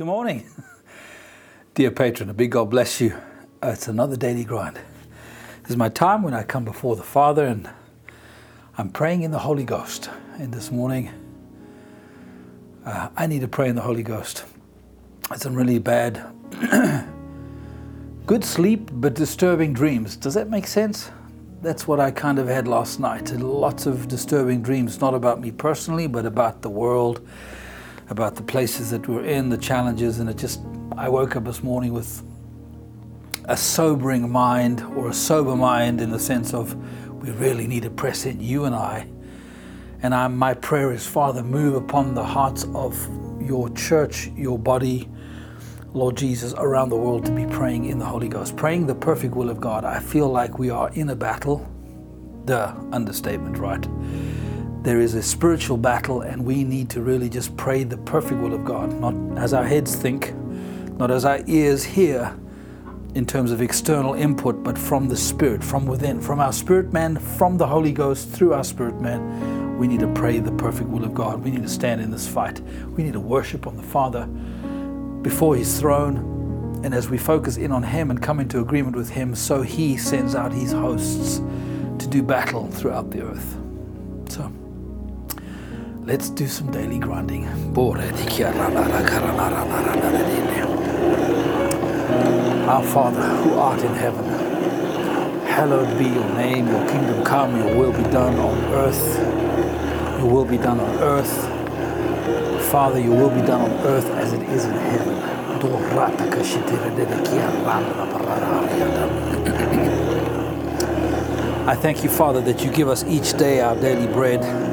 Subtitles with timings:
[0.00, 0.46] Good morning.
[1.74, 3.14] Dear patron, a big God bless you.
[3.62, 4.76] It's another daily grind.
[5.60, 7.68] This is my time when I come before the Father and
[8.78, 10.08] I'm praying in the Holy Ghost.
[10.38, 11.10] And this morning,
[12.86, 14.46] uh, I need to pray in the Holy Ghost.
[15.32, 16.24] It's some really bad,
[18.26, 20.16] good sleep, but disturbing dreams.
[20.16, 21.10] Does that make sense?
[21.60, 23.32] That's what I kind of had last night.
[23.32, 27.20] Lots of disturbing dreams, not about me personally, but about the world
[28.10, 30.60] about the places that we're in, the challenges, and it just,
[30.96, 32.22] I woke up this morning with
[33.44, 36.74] a sobering mind or a sober mind in the sense of
[37.22, 39.08] we really need to press in, you and I.
[40.02, 42.96] And I'm, my prayer is, Father, move upon the hearts of
[43.40, 45.08] your church, your body,
[45.92, 49.34] Lord Jesus, around the world to be praying in the Holy Ghost, praying the perfect
[49.34, 49.84] will of God.
[49.84, 51.68] I feel like we are in a battle.
[52.46, 53.86] The understatement, right?
[54.82, 58.54] There is a spiritual battle, and we need to really just pray the perfect will
[58.54, 60.34] of God, not as our heads think,
[60.98, 62.34] not as our ears hear
[63.14, 67.16] in terms of external input, but from the Spirit, from within, from our spirit man,
[67.16, 69.78] from the Holy Ghost through our spirit man.
[69.78, 71.42] We need to pray the perfect will of God.
[71.42, 72.60] We need to stand in this fight.
[72.96, 74.26] We need to worship on the Father
[75.22, 76.80] before His throne.
[76.84, 79.96] And as we focus in on Him and come into agreement with Him, so He
[79.96, 81.38] sends out His hosts
[81.98, 83.58] to do battle throughout the earth.
[84.28, 84.52] So,
[86.04, 87.46] Let's do some daily grinding.
[92.68, 94.24] Our Father, who art in heaven,
[95.46, 99.18] hallowed be your name, your kingdom come, your will be done on earth.
[100.18, 102.70] Your will be done on earth.
[102.70, 105.16] Father, your will be done on earth as it is in heaven.
[111.68, 114.69] I thank you, Father, that you give us each day our daily bread.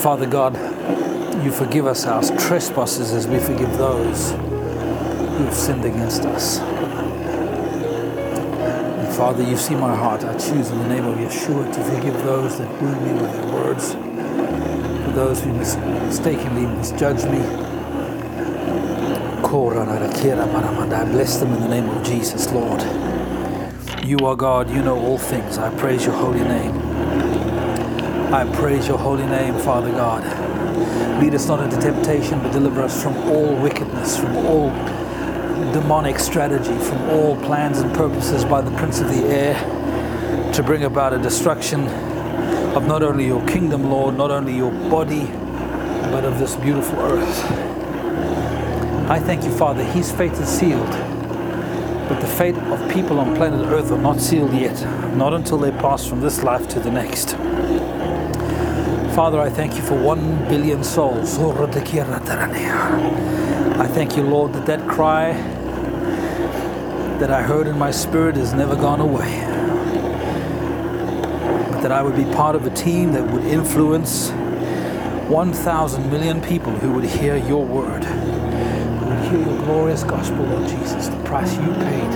[0.00, 0.54] Father God,
[1.44, 6.60] you forgive us our trespasses as we forgive those who have sinned against us.
[8.98, 10.24] And Father, you see my heart.
[10.24, 13.52] I choose in the name of Yeshua to forgive those that wound me with their
[13.52, 13.94] words,
[15.04, 17.40] for those who mistakenly misjudge me.
[20.98, 22.82] I bless them in the name of Jesus, Lord.
[24.04, 25.58] You are God, you know all things.
[25.58, 26.74] I praise your holy name.
[28.30, 30.22] I praise your holy name, Father God.
[31.22, 34.68] Lead us not into temptation, but deliver us from all wickedness, from all
[35.72, 39.54] demonic strategy, from all plans and purposes by the Prince of the Air
[40.52, 41.88] to bring about a destruction
[42.76, 45.24] of not only your kingdom, Lord, not only your body,
[46.10, 47.44] but of this beautiful earth.
[49.10, 49.82] I thank you, Father.
[49.84, 50.90] His fate is sealed.
[52.08, 54.78] But the fate of people on planet Earth are not sealed yet,
[55.14, 57.36] not until they pass from this life to the next.
[59.18, 61.36] Father, I thank you for one billion souls.
[61.40, 61.42] I
[63.88, 65.32] thank you, Lord, that that cry
[67.18, 69.40] that I heard in my spirit has never gone away.
[71.72, 76.70] But that I would be part of a team that would influence 1,000 million people
[76.70, 81.56] who would hear your word, who would hear your glorious gospel, Lord Jesus, the price
[81.56, 82.12] you paid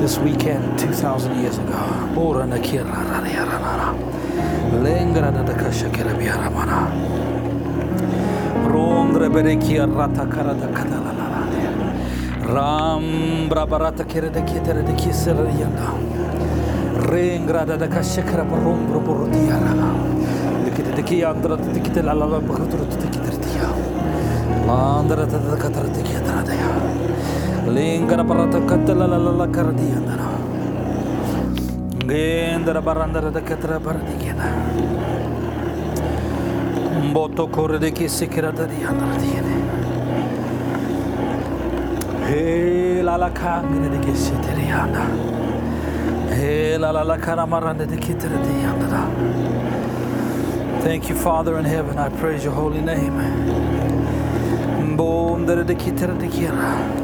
[0.00, 2.10] this weekend 2,000 years ago.
[4.82, 6.88] Lengranada kaşakere bir arabana.
[8.72, 11.42] Rondre bereki arata karada kadalalara.
[12.54, 13.02] Ram
[13.50, 15.88] brabarata kerede keterede keser yanda.
[17.12, 19.74] Rengrada da kaşakere rombro buru diyara.
[20.66, 23.68] Dikitedeki yandıra dikitel alala bakıturu dikitir diya.
[24.68, 26.70] Landıra da katarı dikiyatara diya.
[27.76, 30.33] Lengara barata katalala karadiyanlara.
[50.84, 51.98] Thank you, Father in heaven.
[51.98, 53.14] I praise your holy name.
[56.28, 57.03] Kira.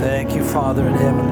[0.00, 1.30] Thank you, Father in heaven.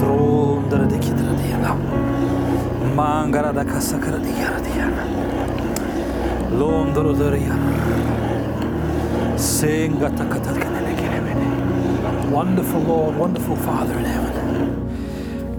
[12.30, 15.56] Wonderful Lord, wonderful Father in heaven.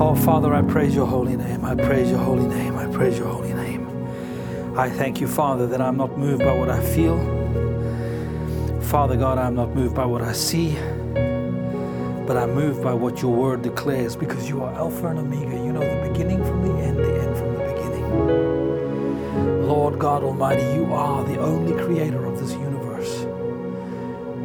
[0.00, 1.64] Oh, Father, I praise your holy name.
[1.64, 2.76] I praise your holy name.
[2.76, 3.86] I praise your holy name.
[4.76, 7.37] I thank you, Father, that I'm not moved by what I feel.
[8.88, 10.74] Father God, I'm not moved by what I see,
[12.26, 15.62] but I'm moved by what your word declares because you are Alpha and Omega.
[15.62, 19.66] You know the beginning from the end, the end from the beginning.
[19.68, 23.26] Lord God Almighty, you are the only creator of this universe.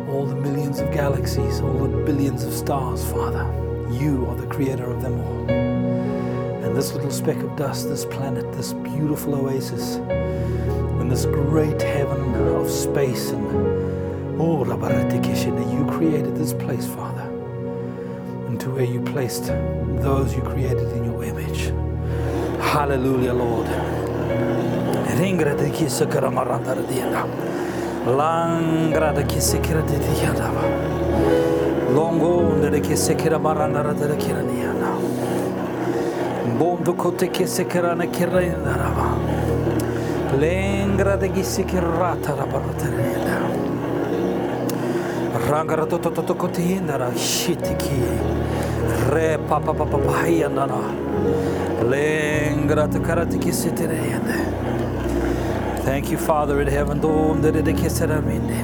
[0.09, 3.45] All the millions of galaxies, all the billions of stars, Father,
[3.93, 5.49] you are the creator of them all.
[5.49, 9.95] And this little speck of dust, this planet, this beautiful oasis,
[10.99, 13.92] in this great heaven of space and
[14.39, 17.29] Oh, that you created this place, Father,
[18.47, 19.45] into where you placed
[20.01, 21.71] those you created in your image.
[22.59, 23.67] Hallelujah, Lord.
[31.93, 34.97] Longo de kisa kira maranda de kira dienda.
[36.57, 39.17] Bondo kote kisa kira na kira dienda.
[40.39, 41.87] Lengra de kisa kira
[45.33, 48.03] Rangara to to to to kotindara shitiki.
[49.11, 50.79] Re papa papa pahiandana.
[51.81, 52.99] Lengra to.
[55.83, 56.99] Thank you, Father in heaven.
[57.01, 58.57] Dom de de kiseraminde.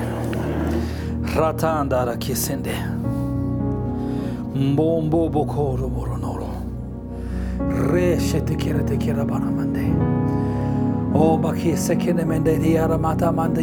[1.35, 2.75] Ratandara kisinde.
[4.55, 6.49] Mbombo bokoro moronoro.
[7.91, 8.17] Re.
[11.11, 11.39] Oh,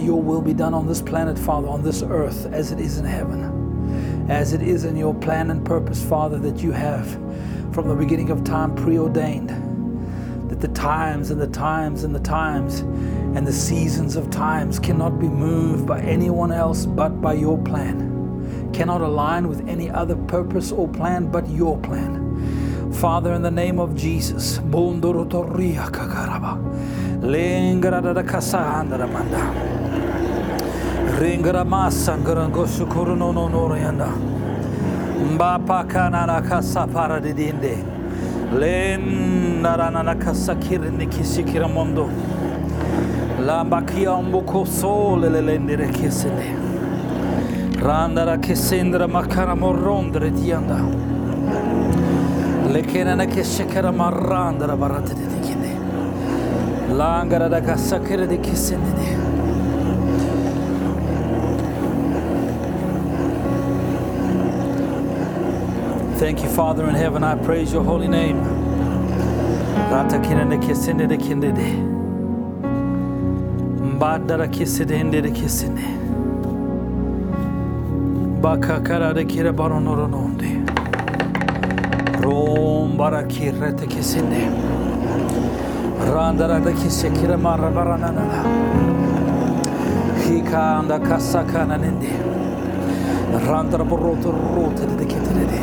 [0.00, 3.04] your will be done on this planet, Father, on this earth, as it is in
[3.04, 4.26] heaven.
[4.28, 7.08] As it is in your plan and purpose, Father, that you have
[7.72, 9.50] from the beginning of time preordained.
[10.50, 15.20] That the times and the times and the times and the seasons of times cannot
[15.20, 18.72] be moved by anyone else but by your plan.
[18.72, 22.92] Cannot align with any other purpose or plan but your plan.
[22.92, 24.58] Father, in the name of Jesus,
[27.26, 29.50] Lengra da casa andra manda.
[31.18, 34.12] Ringra massa ngrango sukuru no no no yanda.
[35.34, 37.82] Mbapa kana na casa para di dinde.
[38.52, 42.08] Len narana na casa kirni kisikira mondo.
[43.40, 46.54] Lamba kia umbuko sole le lendere kisene.
[47.80, 50.78] Randara kisendra makana morrondre dianda.
[52.72, 55.35] Le kena na kisikara marrandra barate di
[56.88, 59.16] Langara da kasakere de kesenini.
[66.18, 67.22] Thank you, Father in heaven.
[67.24, 68.40] I praise your holy name.
[69.90, 71.72] Rata kinene kesene de kindede.
[73.82, 75.84] Mbadara kesede ende de kesene.
[78.40, 80.62] Baka kara de kira baronoronondi.
[82.22, 84.50] Rom bara kirete kesene.
[84.56, 84.95] Randara da kisekira mara
[86.04, 88.24] randaradaki sekire marrabaranana
[90.24, 92.10] hikanda kasakananindi
[93.48, 95.60] randara burrotu rotu dedi getiredi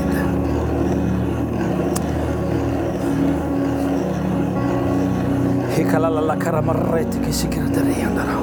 [5.75, 8.36] hikalala karamarreti kisikire dedi yandara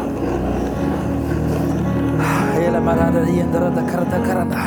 [2.55, 4.61] hele marada yandara da karada karada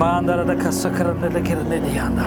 [0.00, 2.26] mandara da kasakarana da kirene diyanda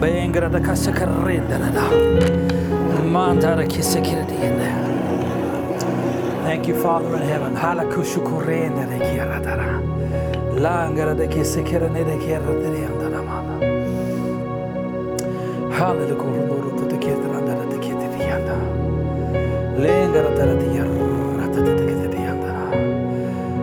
[0.00, 0.58] Bengra da.
[6.42, 7.54] Thank you, Father in heaven.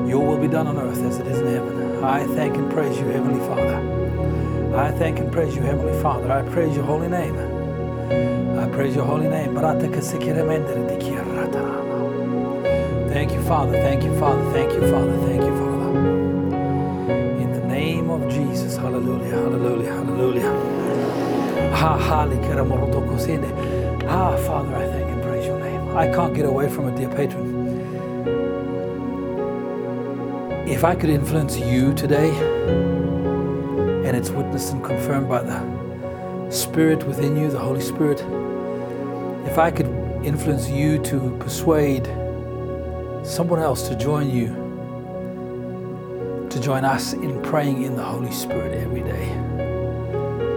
[0.08, 2.04] Your will be done on earth as it is in heaven.
[2.04, 3.87] I thank and praise you, Heavenly Father.
[4.78, 6.32] I thank and praise you, Heavenly Father.
[6.32, 7.36] I praise your holy name.
[8.60, 9.56] I praise your holy name.
[13.10, 13.74] Thank you, Father.
[13.74, 14.52] Thank you, Father.
[14.52, 15.18] Thank you, Father.
[15.26, 16.00] Thank you, Father.
[17.42, 18.78] In the name of Jesus.
[18.78, 19.32] Hallelujah.
[19.34, 19.94] Hallelujah.
[19.94, 20.52] Hallelujah.
[21.74, 22.26] Ha, ha,
[24.08, 25.98] Ah, Father, I thank and praise your name.
[25.98, 27.48] I can't get away from it, dear patron.
[30.68, 32.30] If I could influence you today,
[34.08, 38.22] and it's witnessed and confirmed by the Spirit within you, the Holy Spirit,
[39.46, 39.88] if I could
[40.24, 42.06] influence you to persuade
[43.26, 44.48] someone else to join you,
[46.50, 49.28] to join us in praying in the Holy Spirit every day.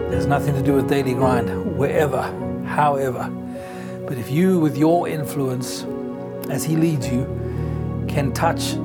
[0.09, 2.21] There's nothing to do with daily grind, wherever,
[2.65, 3.29] however.
[4.07, 5.85] But if you, with your influence,
[6.49, 7.25] as He leads you,
[8.07, 8.75] can touch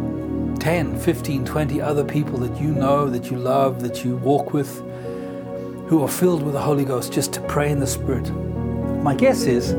[0.66, 4.80] 10, 15, 20 other people that you know, that you love, that you walk with,
[5.86, 8.28] who are filled with the Holy Ghost, just to pray in the Spirit.
[9.00, 9.70] My guess is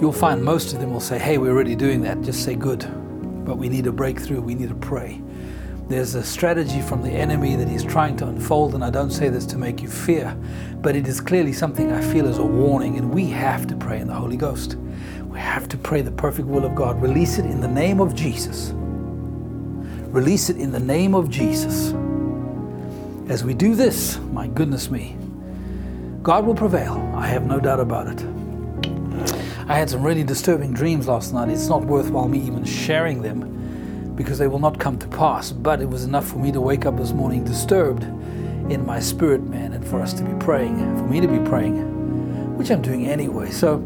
[0.00, 2.22] you'll find most of them will say, Hey, we're already doing that.
[2.22, 2.80] Just say, Good.
[3.44, 4.40] But we need a breakthrough.
[4.40, 5.20] We need to pray.
[5.88, 9.28] There's a strategy from the enemy that he's trying to unfold, and I don't say
[9.28, 10.34] this to make you fear,
[10.76, 14.00] but it is clearly something I feel as a warning, and we have to pray
[14.00, 14.76] in the Holy Ghost.
[15.26, 17.02] We have to pray the perfect will of God.
[17.02, 18.72] Release it in the name of Jesus.
[20.10, 21.94] Release it in the name of Jesus.
[23.28, 25.16] As we do this, my goodness me,
[26.20, 26.94] God will prevail.
[27.14, 28.26] I have no doubt about it.
[29.68, 31.48] I had some really disturbing dreams last night.
[31.48, 35.52] It's not worthwhile me even sharing them because they will not come to pass.
[35.52, 39.44] But it was enough for me to wake up this morning disturbed in my spirit,
[39.44, 43.06] man, and for us to be praying, for me to be praying, which I'm doing
[43.06, 43.52] anyway.
[43.52, 43.80] So,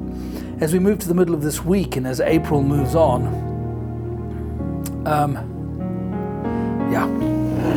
[0.62, 3.26] as we move to the middle of this week and as April moves on,
[5.04, 5.53] um.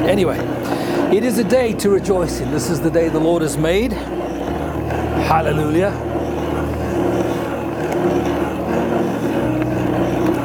[0.06, 0.38] Anyway,
[1.16, 2.51] it is a day to rejoice in.
[2.51, 3.94] This is the day the Lord has made.
[3.94, 5.89] Hallelujah.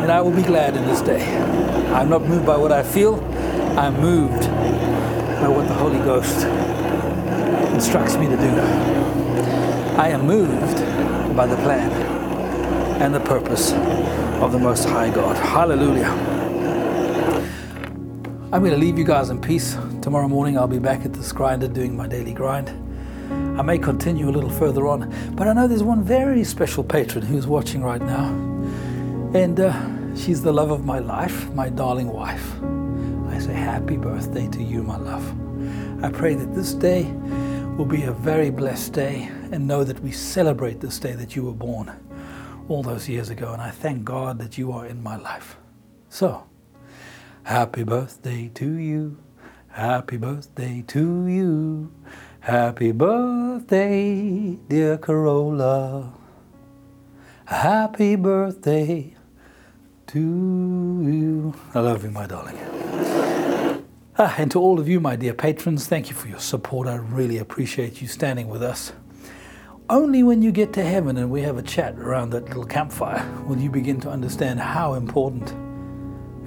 [0.02, 1.24] And I will be glad in this day.
[1.92, 3.22] I'm not moved by what I feel,
[3.78, 6.46] I'm moved by what the Holy Ghost
[7.74, 8.48] instructs me to do.
[9.96, 11.90] I am moved by the plan
[13.00, 13.72] and the purpose
[14.42, 15.36] of the Most High God.
[15.36, 16.41] Hallelujah.
[18.52, 19.76] I'm going to leave you guys in peace.
[20.02, 22.68] Tomorrow morning I'll be back at this grinder doing my daily grind.
[23.58, 27.24] I may continue a little further on, but I know there's one very special patron
[27.24, 28.28] who's watching right now.
[29.34, 29.72] And uh,
[30.14, 32.62] She's the love of my life, my darling wife.
[33.28, 35.24] I say happy birthday to you, my love.
[36.04, 37.10] I pray that this day
[37.76, 41.44] will be a very blessed day and know that we celebrate this day that you
[41.44, 41.90] were born
[42.68, 43.54] all those years ago.
[43.54, 45.56] And I thank God that you are in my life.
[46.10, 46.44] So,
[47.44, 49.18] happy birthday to you.
[49.68, 51.92] Happy birthday to you.
[52.40, 56.12] Happy birthday, dear Carola.
[57.46, 59.14] Happy birthday
[60.08, 61.54] to you.
[61.74, 62.58] I love you, my darling.
[64.18, 66.86] Ah, and to all of you, my dear patrons, thank you for your support.
[66.86, 68.92] I really appreciate you standing with us.
[69.88, 73.26] Only when you get to heaven and we have a chat around that little campfire
[73.46, 75.52] will you begin to understand how important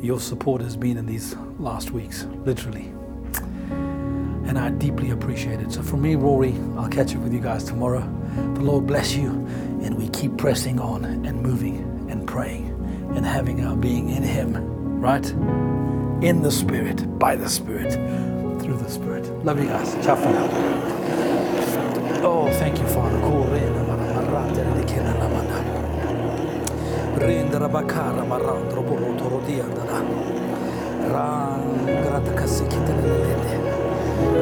[0.05, 2.93] your support has been in these last weeks, literally.
[4.47, 5.71] And I deeply appreciate it.
[5.71, 8.01] So, from me, Rory, I'll catch up with you guys tomorrow.
[8.53, 9.29] The Lord bless you,
[9.81, 12.67] and we keep pressing on and moving and praying
[13.15, 15.27] and having our being in Him, right?
[16.23, 17.93] In the Spirit, by the Spirit,
[18.61, 19.25] through the Spirit.
[19.43, 19.93] Love you guys.
[20.05, 20.47] Ciao for now.
[22.23, 23.15] Oh, thank you, Father.
[27.17, 29.99] Rendera bakara marandro boroto rodiandara.
[31.13, 33.83] Ran grata kasikita lelele.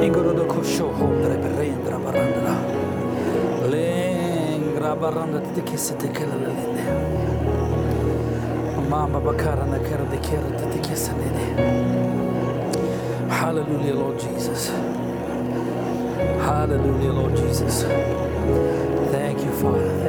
[0.05, 2.55] Ingoro do kosho hondre per rendra barandra.
[3.69, 7.11] Lengra baranda te kisete kelelele.
[8.89, 10.67] Mama bakara na kara de kera te
[13.29, 14.69] Hallelujah, Lord Jesus.
[16.27, 17.83] Hallelujah, Lord Jesus.
[19.11, 20.02] Thank you, Father.